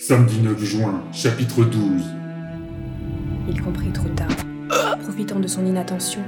Samedi 0.00 0.40
9 0.40 0.64
juin, 0.64 1.02
chapitre 1.12 1.64
12. 1.64 2.04
Il 3.48 3.60
comprit 3.60 3.90
trop 3.90 4.08
tard. 4.10 4.28
Profitant 5.02 5.40
de 5.40 5.48
son 5.48 5.66
inattention, 5.66 6.20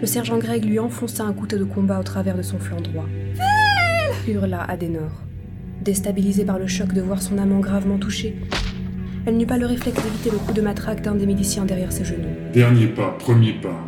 le 0.00 0.06
sergent 0.06 0.38
Greg 0.38 0.64
lui 0.64 0.78
enfonça 0.78 1.24
un 1.24 1.34
couteau 1.34 1.58
de 1.58 1.64
combat 1.64 2.00
au 2.00 2.02
travers 2.02 2.38
de 2.38 2.40
son 2.40 2.58
flanc 2.58 2.80
droit. 2.80 3.04
Hurla 4.26 4.62
Adenor. 4.62 5.10
Déstabilisée 5.84 6.46
par 6.46 6.58
le 6.58 6.66
choc 6.66 6.94
de 6.94 7.02
voir 7.02 7.20
son 7.20 7.36
amant 7.36 7.60
gravement 7.60 7.98
touché, 7.98 8.34
elle 9.26 9.36
n'eut 9.36 9.46
pas 9.46 9.58
le 9.58 9.66
réflexe 9.66 10.02
d'éviter 10.02 10.30
le 10.30 10.38
coup 10.38 10.54
de 10.54 10.62
matraque 10.62 11.02
d'un 11.02 11.14
des 11.14 11.26
miliciens 11.26 11.66
derrière 11.66 11.92
ses 11.92 12.06
genoux. 12.06 12.30
Dernier 12.54 12.86
pas, 12.86 13.10
premier 13.18 13.52
pas. 13.60 13.84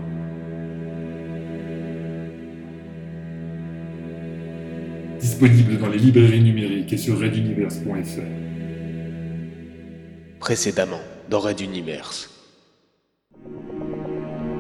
Disponible 5.18 5.78
dans 5.78 5.88
les 5.88 5.98
librairies 5.98 6.42
numériques 6.42 6.92
et 6.92 6.98
sur 6.98 7.18
reduniverse.fr. 7.18 8.49
Précédemment, 10.50 10.98
dans 11.28 11.38
Red 11.38 11.60
Universe. 11.60 12.28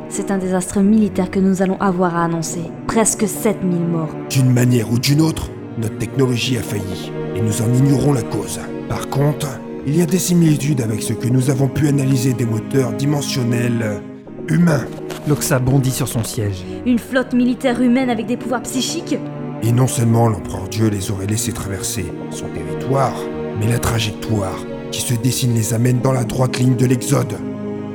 C'est 0.08 0.30
un 0.30 0.38
désastre 0.38 0.78
militaire 0.78 1.32
que 1.32 1.40
nous 1.40 1.62
allons 1.62 1.80
avoir 1.80 2.14
à 2.14 2.26
annoncer. 2.26 2.62
Presque 2.86 3.26
7000 3.26 3.80
morts. 3.80 4.14
D'une 4.30 4.52
manière 4.52 4.92
ou 4.92 5.00
d'une 5.00 5.20
autre, 5.20 5.50
notre 5.78 5.98
technologie 5.98 6.56
a 6.58 6.62
failli, 6.62 7.10
et 7.34 7.42
nous 7.42 7.60
en 7.60 7.74
ignorons 7.74 8.12
la 8.12 8.22
cause. 8.22 8.60
Par 8.88 9.08
contre, 9.08 9.48
il 9.84 9.96
y 9.96 10.00
a 10.00 10.06
des 10.06 10.20
similitudes 10.20 10.80
avec 10.80 11.02
ce 11.02 11.12
que 11.12 11.26
nous 11.26 11.50
avons 11.50 11.66
pu 11.66 11.88
analyser 11.88 12.34
des 12.34 12.46
moteurs 12.46 12.92
dimensionnels 12.92 14.00
humains. 14.46 14.86
Loxa 15.26 15.58
bondit 15.58 15.90
sur 15.90 16.06
son 16.06 16.22
siège. 16.22 16.64
Une 16.86 17.00
flotte 17.00 17.34
militaire 17.34 17.82
humaine 17.82 18.10
avec 18.10 18.26
des 18.26 18.36
pouvoirs 18.36 18.62
psychiques 18.62 19.16
Et 19.64 19.72
non 19.72 19.88
seulement 19.88 20.28
l'empereur 20.28 20.68
Dieu 20.68 20.86
les 20.88 21.10
aurait 21.10 21.26
laissés 21.26 21.52
traverser 21.52 22.04
son 22.30 22.46
territoire, 22.46 23.16
mais 23.58 23.66
la 23.66 23.80
trajectoire 23.80 24.54
qui 24.90 25.00
se 25.00 25.14
dessine 25.14 25.54
les 25.54 25.74
amène 25.74 26.00
dans 26.00 26.12
la 26.12 26.24
droite 26.24 26.58
ligne 26.58 26.76
de 26.76 26.86
l'Exode. 26.86 27.38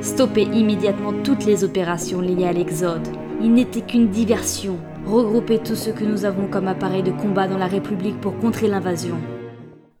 Stoppez 0.00 0.42
immédiatement 0.42 1.12
toutes 1.24 1.44
les 1.44 1.64
opérations 1.64 2.20
liées 2.20 2.46
à 2.46 2.52
l'Exode. 2.52 3.06
Il 3.42 3.52
n'était 3.52 3.82
qu'une 3.82 4.08
diversion. 4.08 4.78
Regroupez 5.04 5.58
tout 5.58 5.76
ce 5.76 5.90
que 5.90 6.04
nous 6.04 6.24
avons 6.24 6.48
comme 6.48 6.68
appareil 6.68 7.02
de 7.02 7.10
combat 7.10 7.48
dans 7.48 7.58
la 7.58 7.66
République 7.66 8.20
pour 8.20 8.38
contrer 8.38 8.68
l'invasion. 8.68 9.16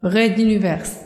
Red 0.02 0.38
Universe. 0.38 1.00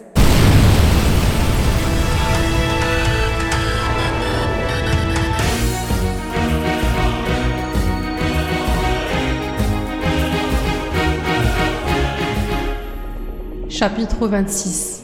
Chapitre 13.69 14.29
26 14.29 15.00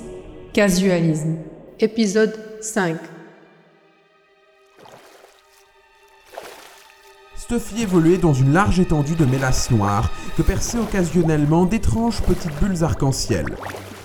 Casualisme 0.56 1.36
Épisode 1.80 2.32
5 2.62 2.96
Stuffy 7.36 7.82
évoluait 7.82 8.16
dans 8.16 8.32
une 8.32 8.54
large 8.54 8.80
étendue 8.80 9.16
de 9.16 9.26
mélasse 9.26 9.70
noire 9.70 10.10
que 10.34 10.40
perçaient 10.40 10.78
occasionnellement 10.78 11.66
d'étranges 11.66 12.22
petites 12.22 12.58
bulles 12.58 12.82
arc-en-ciel. 12.82 13.44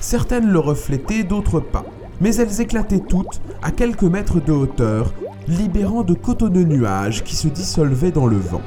Certaines 0.02 0.52
le 0.52 0.60
reflétaient, 0.60 1.24
d'autres 1.24 1.62
pas, 1.62 1.86
mais 2.20 2.36
elles 2.36 2.60
éclataient 2.60 3.00
toutes 3.00 3.40
à 3.62 3.72
quelques 3.72 4.04
mètres 4.04 4.42
de 4.42 4.52
hauteur, 4.52 5.14
libérant 5.48 6.04
de 6.04 6.16
cotonneux 6.16 6.66
nuages 6.66 7.24
qui 7.24 7.38
se 7.38 7.48
dissolvaient 7.48 8.12
dans 8.12 8.28
le 8.28 8.36
vent. 8.36 8.62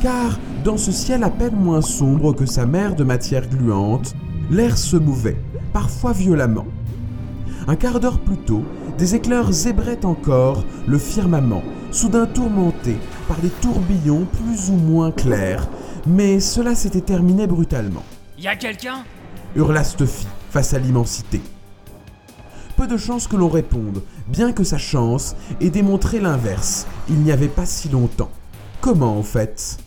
Car, 0.00 0.38
dans 0.64 0.78
ce 0.78 0.92
ciel 0.92 1.24
à 1.24 1.30
peine 1.30 1.56
moins 1.56 1.82
sombre 1.82 2.32
que 2.32 2.46
sa 2.46 2.64
mer 2.64 2.94
de 2.94 3.04
matière 3.04 3.46
gluante, 3.46 4.14
l'air 4.50 4.78
se 4.78 4.96
mouvait, 4.96 5.36
parfois 5.74 6.12
violemment. 6.12 6.64
Un 7.68 7.74
quart 7.74 7.98
d'heure 7.98 8.20
plus 8.20 8.36
tôt, 8.36 8.62
des 8.96 9.16
éclairs 9.16 9.50
zébraient 9.50 10.04
encore 10.04 10.64
le 10.86 10.98
firmament, 10.98 11.64
soudain 11.90 12.26
tourmenté 12.26 12.96
par 13.26 13.38
des 13.38 13.48
tourbillons 13.48 14.24
plus 14.24 14.70
ou 14.70 14.76
moins 14.76 15.10
clairs, 15.10 15.68
mais 16.06 16.38
cela 16.38 16.76
s'était 16.76 17.00
terminé 17.00 17.48
brutalement. 17.48 18.04
Y 18.38 18.46
a 18.46 18.54
quelqu'un? 18.54 19.04
Hurla 19.56 19.82
Stuffy 19.82 20.28
face 20.50 20.74
à 20.74 20.78
l'immensité. 20.78 21.40
Peu 22.76 22.86
de 22.86 22.96
chance 22.96 23.26
que 23.26 23.36
l'on 23.36 23.48
réponde, 23.48 24.02
bien 24.28 24.52
que 24.52 24.62
sa 24.62 24.78
chance 24.78 25.34
ait 25.60 25.70
démontré 25.70 26.20
l'inverse, 26.20 26.86
il 27.08 27.16
n'y 27.16 27.32
avait 27.32 27.48
pas 27.48 27.66
si 27.66 27.88
longtemps. 27.88 28.30
Comment 28.80 29.18
en 29.18 29.22
fait? 29.24 29.78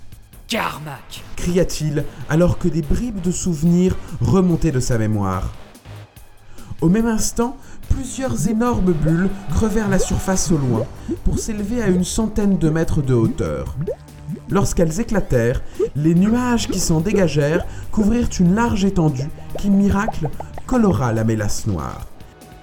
Carmack 0.47 1.23
cria-t-il 1.37 2.03
alors 2.27 2.57
que 2.57 2.67
des 2.67 2.81
bribes 2.81 3.21
de 3.21 3.31
souvenirs 3.31 3.95
remontaient 4.19 4.71
de 4.71 4.79
sa 4.81 4.97
mémoire. 4.97 5.53
Au 6.81 6.87
même 6.87 7.07
instant, 7.07 7.57
plusieurs 7.89 8.47
énormes 8.47 8.93
bulles 8.93 9.29
crevèrent 9.53 9.89
la 9.89 9.99
surface 9.99 10.51
au 10.51 10.57
loin 10.57 10.85
pour 11.23 11.39
s'élever 11.39 11.81
à 11.81 11.87
une 11.87 12.03
centaine 12.03 12.57
de 12.57 12.69
mètres 12.69 13.01
de 13.01 13.13
hauteur. 13.13 13.75
Lorsqu'elles 14.49 14.99
éclatèrent, 14.99 15.61
les 15.95 16.15
nuages 16.15 16.67
qui 16.67 16.79
s'en 16.79 17.01
dégagèrent 17.01 17.65
couvrirent 17.91 18.29
une 18.39 18.55
large 18.55 18.85
étendue 18.85 19.29
qui, 19.57 19.69
miracle, 19.69 20.29
colora 20.65 21.13
la 21.13 21.23
mélasse 21.23 21.67
noire. 21.67 22.07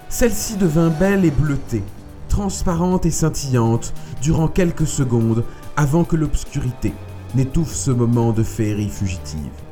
Celle-ci 0.09 0.57
devint 0.57 0.89
belle 0.89 1.25
et 1.25 1.31
bleutée, 1.31 1.83
transparente 2.29 3.05
et 3.05 3.11
scintillante 3.11 3.93
durant 4.21 4.47
quelques 4.47 4.87
secondes 4.87 5.43
avant 5.75 6.03
que 6.03 6.15
l'obscurité 6.15 6.93
n'étouffe 7.35 7.73
ce 7.73 7.91
moment 7.91 8.31
de 8.31 8.43
féerie 8.43 8.89
fugitive. 8.89 9.66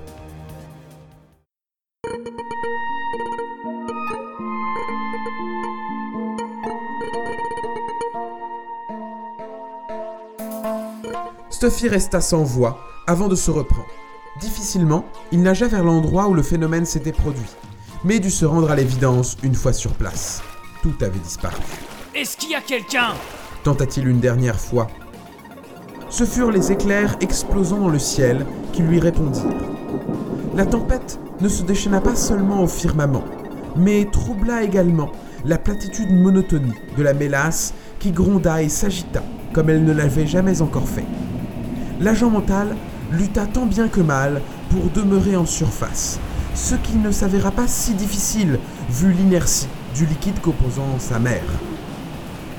Stuffy 11.65 11.89
resta 11.89 12.21
sans 12.21 12.43
voix 12.43 12.77
avant 13.07 13.27
de 13.27 13.33
se 13.33 13.49
reprendre. 13.49 13.87
Difficilement, 14.39 15.03
il 15.31 15.41
nagea 15.41 15.67
vers 15.67 15.83
l'endroit 15.83 16.27
où 16.27 16.35
le 16.35 16.43
phénomène 16.43 16.85
s'était 16.85 17.11
produit, 17.11 17.49
mais 18.03 18.19
dut 18.19 18.29
se 18.29 18.45
rendre 18.45 18.69
à 18.69 18.75
l'évidence 18.75 19.35
une 19.41 19.55
fois 19.55 19.73
sur 19.73 19.91
place. 19.93 20.43
Tout 20.83 20.93
avait 21.01 21.17
disparu. 21.17 21.55
Est-ce 22.13 22.37
qu'il 22.37 22.51
y 22.51 22.55
a 22.55 22.61
quelqu'un? 22.61 23.15
Tenta-t-il 23.63 24.07
une 24.07 24.19
dernière 24.19 24.59
fois. 24.59 24.89
Ce 26.11 26.23
furent 26.23 26.51
les 26.51 26.71
éclairs 26.71 27.15
explosant 27.19 27.79
dans 27.79 27.89
le 27.89 27.97
ciel 27.97 28.45
qui 28.71 28.83
lui 28.83 28.99
répondirent. 28.99 29.65
La 30.55 30.67
tempête 30.67 31.19
ne 31.41 31.49
se 31.49 31.63
déchaîna 31.63 31.99
pas 31.99 32.15
seulement 32.15 32.61
au 32.61 32.67
firmament, 32.67 33.23
mais 33.75 34.07
troubla 34.11 34.61
également 34.61 35.11
la 35.45 35.57
platitude 35.57 36.11
monotonie 36.11 36.75
de 36.95 37.01
la 37.01 37.15
mélasse 37.15 37.73
qui 37.97 38.11
gronda 38.11 38.61
et 38.61 38.69
s'agita 38.69 39.23
comme 39.51 39.71
elle 39.71 39.83
ne 39.83 39.93
l'avait 39.93 40.27
jamais 40.27 40.61
encore 40.61 40.87
fait. 40.87 41.05
L'agent 41.99 42.29
mental 42.29 42.75
lutta 43.11 43.45
tant 43.45 43.65
bien 43.65 43.87
que 43.87 44.01
mal 44.01 44.41
pour 44.69 44.89
demeurer 44.89 45.37
en 45.37 45.45
surface, 45.45 46.19
ce 46.53 46.75
qui 46.75 46.97
ne 46.97 47.09
s'avéra 47.09 47.51
pas 47.51 47.67
si 47.67 47.93
difficile 47.93 48.59
vu 48.89 49.13
l'inertie 49.13 49.67
du 49.95 50.05
liquide 50.05 50.39
composant 50.41 50.99
sa 50.99 51.19
mère. 51.19 51.45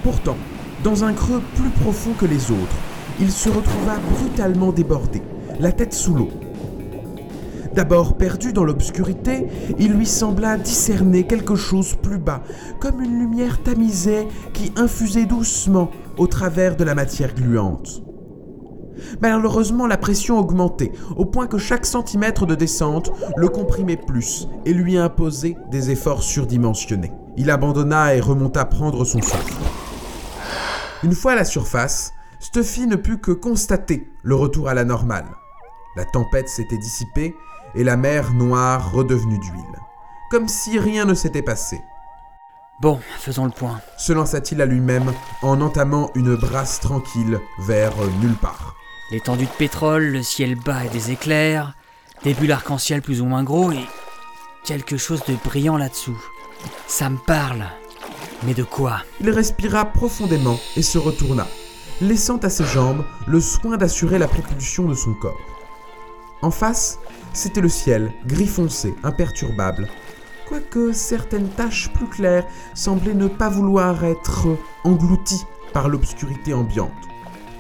Pourtant, 0.03 0.39
dans 0.83 1.05
un 1.05 1.13
creux 1.13 1.43
plus 1.55 1.69
profond 1.69 2.13
que 2.19 2.25
les 2.25 2.51
autres, 2.51 2.77
il 3.21 3.31
se 3.31 3.51
retrouva 3.51 3.97
brutalement 4.15 4.73
débordé, 4.73 5.21
la 5.61 5.73
tête 5.73 5.93
sous 5.93 6.15
l'eau. 6.15 6.31
D'abord 7.75 8.17
perdu 8.17 8.55
dans 8.55 8.65
l'obscurité, 8.65 9.49
il 9.79 9.93
lui 9.93 10.07
sembla 10.07 10.57
discerner 10.57 11.25
quelque 11.25 11.57
chose 11.57 11.95
plus 11.95 12.19
bas, 12.19 12.43
comme 12.81 13.03
une 13.03 13.19
lumière 13.19 13.63
tamisée 13.63 14.27
qui 14.55 14.73
infusait 14.77 15.27
doucement 15.27 15.91
au 16.17 16.27
travers 16.27 16.75
de 16.77 16.85
la 16.85 16.95
matière 16.95 17.35
gluante. 17.35 18.03
Malheureusement, 19.21 19.87
la 19.87 19.99
pression 19.99 20.39
augmentait, 20.39 20.93
au 21.17 21.25
point 21.25 21.47
que 21.47 21.59
chaque 21.59 21.87
centimètre 21.87 22.47
de 22.47 22.55
descente 22.55 23.13
le 23.37 23.49
comprimait 23.49 23.97
plus 23.97 24.49
et 24.65 24.73
lui 24.73 24.97
imposait 24.97 25.57
des 25.71 25.91
efforts 25.91 26.23
surdimensionnés. 26.23 27.13
Il 27.37 27.51
abandonna 27.51 28.15
et 28.15 28.21
remonta 28.21 28.65
prendre 28.65 29.05
son 29.05 29.21
souffle. 29.21 29.55
Une 31.03 31.15
fois 31.15 31.33
à 31.33 31.37
la 31.37 31.45
surface, 31.45 32.15
Stuffy 32.41 32.87
ne 32.87 32.97
put 32.97 33.19
que 33.19 33.33
constater 33.33 34.11
le 34.23 34.35
retour 34.35 34.69
à 34.69 34.75
la 34.75 34.85
normale. 34.85 35.27
La 35.97 36.05
tempête 36.05 36.49
s'était 36.49 36.79
dissipée 36.79 37.35
et 37.75 37.85
la 37.85 37.97
mer 37.97 38.33
noire 38.33 38.93
redevenue 38.93 39.39
d'huile. 39.39 39.81
Comme 40.31 40.49
si 40.49 40.79
rien 40.79 41.05
ne 41.05 41.15
s'était 41.15 41.43
passé. 41.43 41.81
Bon, 42.81 43.01
faisons 43.19 43.47
le 43.47 43.53
point. 43.53 43.81
Se 43.97 44.13
lança-t-il 44.13 44.61
à 44.61 44.67
lui-même 44.67 45.13
en 45.43 45.61
entamant 45.61 46.11
une 46.15 46.37
brasse 46.37 46.81
tranquille 46.81 47.41
vers 47.59 47.95
nulle 48.21 48.37
part. 48.37 48.75
L'étendue 49.13 49.45
de 49.45 49.51
pétrole, 49.51 50.07
le 50.07 50.23
ciel 50.23 50.57
bas 50.57 50.85
et 50.85 50.89
des 50.89 51.13
éclairs, 51.13 51.75
des 52.25 52.35
bulles 52.35 52.51
arc-en-ciel 52.51 53.03
plus 53.03 53.21
ou 53.21 53.25
moins 53.25 53.45
gros 53.45 53.71
et 53.71 53.87
quelque 54.65 54.97
chose 54.97 55.23
de 55.29 55.35
brillant 55.45 55.77
là-dessous. 55.77 56.21
Ça 56.89 57.09
me 57.09 57.19
parle. 57.19 57.67
Mais 58.43 58.55
de 58.55 58.65
quoi? 58.65 59.03
Il 59.21 59.31
respira 59.31 59.85
profondément 59.85 60.59
et 60.77 60.83
se 60.83 60.99
retourna, 60.99 61.47
laissant 62.01 62.39
à 62.39 62.51
ses 62.51 62.65
jambes 62.65 63.05
le 63.29 63.41
soin 63.41 63.77
d'assurer 63.77 64.19
la 64.19 64.27
propulsion 64.27 64.87
de 64.89 64.95
son 64.95 65.15
corps. 65.15 65.41
En 66.43 66.51
face, 66.51 66.99
c'était 67.33 67.61
le 67.61 67.69
ciel, 67.69 68.13
gris 68.27 68.49
foncé, 68.49 68.95
imperturbable, 69.05 69.89
quoique 70.49 70.93
certaines 70.93 71.49
taches 71.49 71.91
plus 71.93 72.09
claires 72.09 72.47
semblaient 72.75 73.15
ne 73.15 73.29
pas 73.29 73.49
vouloir 73.49 74.05
être 74.05 74.49
englouties 74.83 75.45
par 75.73 75.89
l'obscurité 75.89 76.55
ambiante. 76.55 76.93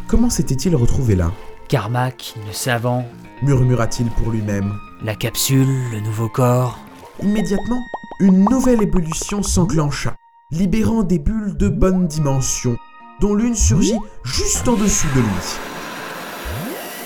Comment 0.08 0.30
s'était-il 0.30 0.76
retrouvé 0.76 1.16
là 1.16 1.32
Carmack, 1.68 2.34
le 2.46 2.52
savant, 2.52 3.04
murmura-t-il 3.42 4.08
pour 4.10 4.30
lui-même. 4.30 4.72
la 5.02 5.16
capsule, 5.16 5.66
le 5.90 5.98
nouveau 5.98 6.28
corps. 6.28 6.78
Immédiatement, 7.20 7.80
une 8.20 8.44
nouvelle 8.44 8.82
ébullition 8.82 9.42
s'enclencha, 9.42 10.14
libérant 10.52 11.02
des 11.02 11.18
bulles 11.18 11.56
de 11.56 11.68
bonne 11.68 12.06
dimension, 12.06 12.76
dont 13.20 13.34
l'une 13.34 13.56
surgit 13.56 13.98
juste 14.22 14.68
en 14.68 14.74
dessous 14.74 15.08
de 15.16 15.20
lui. 15.22 15.58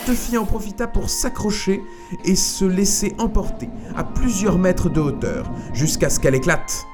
Stuffy 0.02 0.36
en 0.36 0.44
profita 0.44 0.86
pour 0.86 1.08
s'accrocher 1.08 1.80
et 2.26 2.36
se 2.36 2.66
laisser 2.66 3.14
emporter 3.18 3.70
à 3.96 4.04
plusieurs 4.04 4.58
mètres 4.58 4.90
de 4.90 5.00
hauteur, 5.00 5.50
jusqu'à 5.72 6.10
ce 6.10 6.20
qu'elle 6.20 6.34
éclate. 6.34 6.84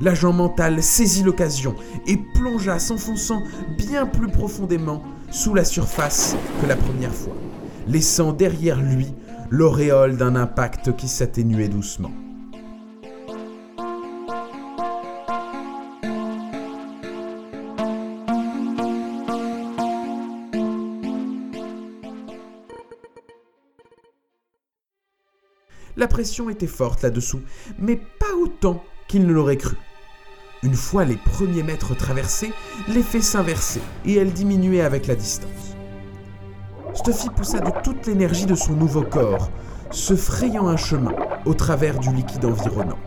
L'agent 0.00 0.32
mental 0.32 0.82
saisit 0.82 1.22
l'occasion 1.22 1.74
et 2.06 2.18
plongea 2.34 2.78
s'enfonçant 2.78 3.42
bien 3.78 4.06
plus 4.06 4.28
profondément 4.28 5.02
sous 5.30 5.54
la 5.54 5.64
surface 5.64 6.36
que 6.60 6.66
la 6.66 6.76
première 6.76 7.14
fois, 7.14 7.34
laissant 7.86 8.32
derrière 8.32 8.80
lui 8.80 9.06
l'auréole 9.50 10.16
d'un 10.16 10.36
impact 10.36 10.96
qui 10.96 11.08
s'atténuait 11.08 11.68
doucement. 11.68 12.10
La 25.96 26.08
pression 26.08 26.50
était 26.50 26.66
forte 26.66 27.02
là-dessous, 27.02 27.40
mais 27.78 27.96
pas 27.96 28.34
autant 28.42 28.82
qu'il 29.08 29.26
ne 29.26 29.32
l'aurait 29.32 29.56
cru. 29.56 29.76
Une 30.62 30.74
fois 30.74 31.04
les 31.04 31.16
premiers 31.16 31.62
mètres 31.62 31.94
traversés, 31.94 32.52
l'effet 32.88 33.20
s'inversait 33.20 33.82
et 34.06 34.16
elle 34.16 34.32
diminuait 34.32 34.80
avec 34.80 35.06
la 35.06 35.14
distance. 35.14 35.76
Stuffy 36.94 37.28
poussa 37.28 37.60
de 37.60 37.70
toute 37.82 38.06
l'énergie 38.06 38.46
de 38.46 38.54
son 38.54 38.72
nouveau 38.72 39.02
corps, 39.02 39.50
se 39.90 40.16
frayant 40.16 40.68
un 40.68 40.76
chemin 40.76 41.12
au 41.44 41.54
travers 41.54 41.98
du 41.98 42.10
liquide 42.12 42.44
environnant. 42.44 42.98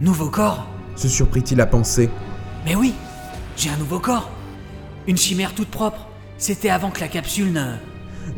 Nouveau 0.00 0.30
corps? 0.30 0.66
Se 0.96 1.08
surprit-il 1.08 1.60
à 1.60 1.66
penser 1.66 2.10
Mais 2.64 2.76
oui, 2.76 2.94
j'ai 3.56 3.70
un 3.70 3.76
nouveau 3.76 3.98
corps. 3.98 4.30
Une 5.06 5.16
chimère 5.16 5.54
toute 5.54 5.70
propre. 5.70 6.06
C'était 6.38 6.70
avant 6.70 6.90
que 6.90 7.00
la 7.00 7.08
capsule 7.08 7.52
ne... 7.52 7.74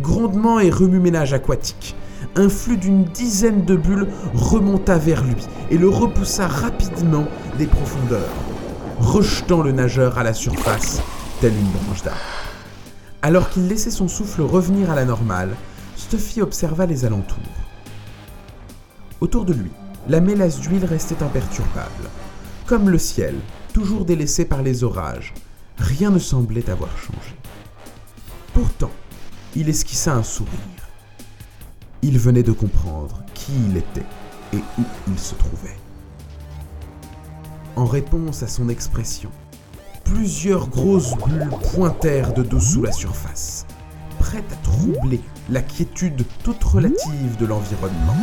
Grondement 0.01 0.59
et 0.61 0.71
remue-ménage 0.71 1.33
aquatique. 1.33 1.95
Un 2.39 2.51
flux 2.51 2.77
d'une 2.77 3.05
dizaine 3.05 3.65
de 3.65 3.77
bulles 3.77 4.09
remonta 4.35 4.99
vers 4.99 5.25
lui 5.25 5.47
et 5.71 5.79
le 5.79 5.89
repoussa 5.89 6.47
rapidement 6.47 7.27
des 7.57 7.67
profondeurs, 7.67 8.29
rejetant 8.99 9.63
le 9.63 9.73
nageur 9.73 10.19
à 10.19 10.23
la 10.23 10.35
surface, 10.35 11.01
telle 11.41 11.57
une 11.57 11.71
branche 11.71 12.03
d'arbre. 12.03 12.21
Alors 13.23 13.49
qu'il 13.49 13.69
laissait 13.69 13.91
son 13.91 14.07
souffle 14.07 14.43
revenir 14.43 14.91
à 14.91 14.95
la 14.95 15.07
normale, 15.07 15.57
Stuffy 15.97 16.43
observa 16.43 16.85
les 16.85 17.07
alentours. 17.07 17.39
Autour 19.23 19.47
de 19.47 19.55
lui, 19.55 19.71
la 20.07 20.21
mélasse 20.21 20.61
d'huile 20.61 20.85
restait 20.85 21.23
imperturbable. 21.23 22.11
Comme 22.67 22.91
le 22.91 22.99
ciel, 22.99 23.35
toujours 23.73 24.05
délaissé 24.05 24.45
par 24.45 24.63
les 24.63 24.85
orages, 24.85 25.33
rien 25.79 26.11
ne 26.11 26.19
semblait 26.19 26.69
avoir 26.69 26.97
changé. 26.99 27.35
Pourtant, 28.53 28.91
il 29.55 29.71
esquissa 29.71 30.15
un 30.15 30.23
sourire. 30.23 30.76
Il 32.09 32.21
venait 32.21 32.45
de 32.45 32.53
comprendre 32.53 33.25
qui 33.35 33.51
il 33.69 33.77
était 33.77 34.07
et 34.53 34.59
où 34.79 34.83
il 35.09 35.19
se 35.19 35.35
trouvait. 35.35 35.77
En 37.75 37.85
réponse 37.85 38.45
à 38.45 38.47
son 38.47 38.69
expression, 38.69 39.29
plusieurs 40.05 40.69
grosses 40.69 41.17
bulles 41.17 41.51
pointèrent 41.75 42.33
de 42.33 42.45
dessous 42.45 42.81
la 42.85 42.93
surface, 42.93 43.67
prêtes 44.21 44.53
à 44.53 44.57
troubler 44.63 45.21
la 45.51 45.63
quiétude 45.63 46.25
toute 46.45 46.63
relative 46.63 47.37
de 47.41 47.47
l'environnement. 47.47 48.15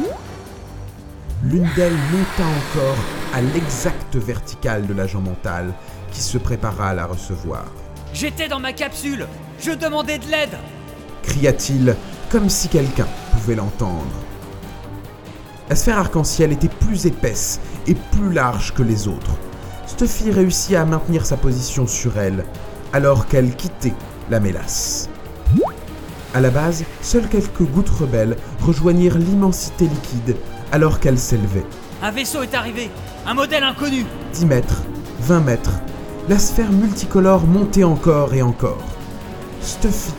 L'une 1.44 1.68
d'elles 1.76 1.92
monta 1.92 2.46
encore 2.46 3.04
à 3.34 3.42
l'exacte 3.42 4.16
verticale 4.16 4.88
de 4.88 4.94
l'agent 4.94 5.20
mental 5.20 5.74
qui 6.14 6.22
se 6.22 6.38
prépara 6.38 6.92
à 6.92 6.94
la 6.94 7.06
recevoir. 7.06 7.66
J'étais 8.14 8.48
dans 8.48 8.62
ma 8.62 8.72
capsule 8.72 9.28
Je 9.60 9.72
demandais 9.72 10.20
de 10.20 10.28
l'aide 10.32 10.58
cria-t-il 11.24 11.96
comme 12.34 12.50
si 12.50 12.68
quelqu'un 12.68 13.06
pouvait 13.32 13.54
l'entendre. 13.54 14.08
La 15.70 15.76
sphère 15.76 16.00
arc-en-ciel 16.00 16.52
était 16.52 16.68
plus 16.68 17.06
épaisse 17.06 17.60
et 17.86 17.94
plus 17.94 18.34
large 18.34 18.74
que 18.74 18.82
les 18.82 19.08
autres. 19.08 19.38
Stuffy 19.86 20.32
réussit 20.32 20.76
à 20.76 20.84
maintenir 20.84 21.28
sa 21.28 21.38
position 21.38 21.86
sur 21.86 22.18
elle, 22.18 22.44
alors 22.92 23.28
qu'elle 23.28 23.56
quittait 23.56 23.94
la 24.32 24.40
mélasse. 24.40 25.10
À 26.34 26.42
la 26.42 26.50
base, 26.50 26.84
seules 27.04 27.30
quelques 27.30 27.62
gouttes 27.62 27.92
rebelles 27.92 28.36
rejoignirent 28.62 29.20
l'immensité 29.20 29.86
liquide 29.86 30.36
alors 30.72 31.00
qu'elle 31.00 31.20
s'élevait. 31.20 31.68
Un 32.02 32.10
vaisseau 32.10 32.42
est 32.42 32.56
arrivé 32.56 32.90
Un 33.28 33.36
modèle 33.36 33.64
inconnu 33.64 34.08
10 34.34 34.48
mètres, 34.48 34.82
20 35.20 35.40
mètres, 35.42 35.80
la 36.28 36.40
sphère 36.40 36.72
multicolore 36.72 37.46
montait 37.46 37.84
encore 37.84 38.34
et 38.34 38.42
encore. 38.42 38.84
Stuffy, 39.62 40.14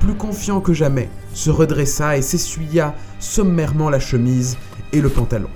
plus 0.00 0.14
confiant 0.14 0.60
que 0.60 0.72
jamais, 0.72 1.08
se 1.34 1.50
redressa 1.50 2.16
et 2.16 2.22
s'essuya 2.22 2.94
sommairement 3.18 3.90
la 3.90 4.00
chemise 4.00 4.56
et 4.92 5.00
le 5.00 5.08
pantalon. 5.08 5.50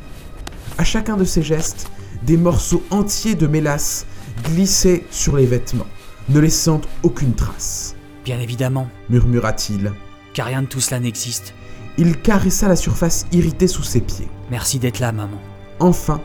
À 0.79 0.85
chacun 0.85 1.17
de 1.17 1.25
ses 1.25 1.43
gestes, 1.43 1.89
des 2.23 2.37
morceaux 2.37 2.83
entiers 2.91 3.35
de 3.35 3.47
mélasse 3.47 4.07
glissaient 4.45 5.05
sur 5.11 5.37
les 5.37 5.47
vêtements, 5.47 5.87
ne 6.29 6.41
laissant 6.41 6.81
aucune 7.03 7.35
trace. 7.35 7.95
Bien 8.25 8.41
évidemment, 8.41 8.89
Murmura-t-il. 9.11 9.93
car 10.33 10.47
rien 10.47 10.63
de 10.63 10.67
tout 10.67 10.81
cela 10.81 11.01
n'existe. 11.01 11.55
Il 11.99 12.21
caressa 12.21 12.67
la 12.67 12.77
surface 12.77 13.27
irritée 13.33 13.69
sous 13.69 13.83
ses 13.85 14.01
pieds. 14.01 14.29
Merci 14.51 14.79
d'être 14.79 14.99
là, 14.99 15.13
maman. 15.13 15.39
Enfin, 15.79 16.21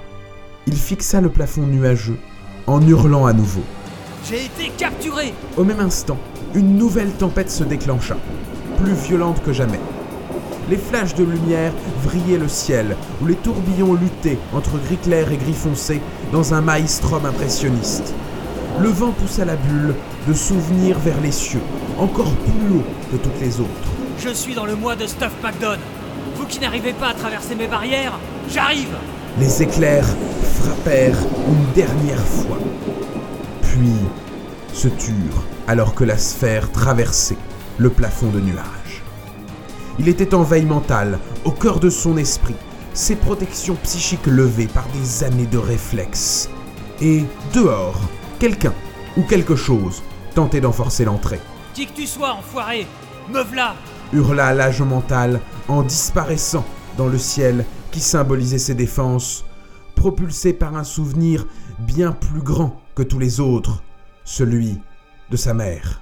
il 0.66 0.76
fixa 0.76 1.22
le 1.22 1.30
plafond 1.30 1.62
nuageux 1.68 2.18
en 2.66 2.82
hurlant 2.88 3.26
à 3.26 3.34
nouveau. 3.34 3.64
J'ai 4.30 4.46
été 4.46 4.70
capturé 4.78 5.34
Au 5.58 5.64
même 5.64 5.80
instant, 5.80 6.18
une 6.54 6.78
nouvelle 6.78 7.12
tempête 7.12 7.52
se 7.52 7.64
déclencha, 7.64 8.18
plus 8.82 8.94
violente 8.94 9.42
que 9.44 9.54
jamais. 9.54 9.80
Les 10.70 10.78
flashs 10.78 11.16
de 11.16 11.24
lumière 11.24 11.72
vrillaient 12.04 12.38
le 12.38 12.48
ciel, 12.48 12.96
où 13.22 13.26
les 13.26 13.36
tourbillons 13.36 13.96
luttaient 13.96 14.38
entre 14.54 14.78
gris 14.78 14.98
clair 14.98 15.32
et 15.32 15.38
gris 15.38 15.54
foncé 15.54 16.02
dans 16.32 16.54
un 16.54 16.62
maelstrom 16.62 17.26
impressionniste. 17.26 18.14
Le 18.80 18.90
vent 18.90 19.12
poussa 19.12 19.46
la 19.46 19.56
bulle 19.56 19.96
de 20.28 20.34
souvenirs 20.34 21.00
vers 21.00 21.20
les 21.22 21.32
cieux, 21.32 21.62
encore 21.98 22.32
plus 22.32 22.78
haut 22.78 22.84
que 23.12 23.18
toutes 23.18 23.42
les 23.42 23.60
autres. 23.60 23.70
Je 24.20 24.30
suis 24.30 24.54
dans 24.54 24.66
le 24.66 24.76
mois 24.76 24.96
de 24.96 25.08
Stuff 25.08 25.32
McDonald. 25.44 25.82
Vous 26.36 26.46
qui 26.46 26.60
n'arrivez 26.60 26.94
pas 26.94 27.10
à 27.10 27.14
traverser 27.14 27.56
mes 27.56 27.68
barrières, 27.68 28.20
j'arrive 28.50 28.96
Les 29.40 29.64
éclairs 29.64 30.08
frappèrent 30.62 31.20
une 31.48 31.74
dernière 31.74 32.26
fois, 32.26 32.60
puis 33.62 33.92
se 34.74 34.88
turent 34.88 35.44
alors 35.68 35.96
que 35.96 36.04
la 36.04 36.18
sphère 36.18 36.72
traversait 36.72 37.38
le 37.80 37.90
plafond 37.90 38.30
de 38.30 38.40
nuages. 38.40 39.02
Il 39.98 40.08
était 40.08 40.36
en 40.36 40.44
veille 40.44 40.66
mentale, 40.66 41.18
au 41.46 41.52
cœur 41.52 41.80
de 41.80 41.90
son 41.90 42.18
esprit, 42.18 42.56
ses 42.94 43.16
protections 43.16 43.76
psychiques 43.84 44.28
levées 44.28 44.68
par 44.68 44.88
des 44.90 45.24
années 45.24 45.48
de 45.48 45.58
réflexes. 45.58 46.50
Et 47.02 47.24
dehors, 47.54 48.00
quelqu'un 48.40 48.74
ou 49.18 49.24
quelque 49.24 49.56
chose 49.56 50.04
tentait 50.36 50.62
d'en 50.62 50.72
forcer 50.72 51.06
l'entrée. 51.06 51.40
Qui 51.74 51.88
que 51.88 51.94
tu 51.94 52.08
sois, 52.08 52.34
enfoiré 52.34 52.86
Me 53.32 53.42
v'là 53.44 53.76
hurla 54.14 54.54
l'âge 54.54 54.82
mental 54.82 55.40
en 55.68 55.84
disparaissant 55.84 56.66
dans 56.98 57.08
le 57.08 57.18
ciel 57.18 57.66
qui 57.92 58.00
symbolisait 58.00 58.58
ses 58.58 58.76
défenses, 58.76 59.46
propulsé 59.96 60.54
par 60.54 60.76
un 60.76 60.84
souvenir 60.84 61.46
bien 61.80 62.12
plus 62.12 62.42
grand 62.42 62.82
que 62.96 63.04
tous 63.04 63.20
les 63.20 63.40
autres, 63.40 63.84
celui 64.24 64.80
de 65.30 65.38
sa 65.38 65.54
mère. 65.54 66.02